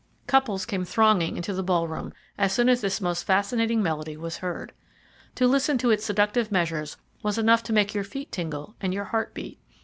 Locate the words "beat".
9.35-9.59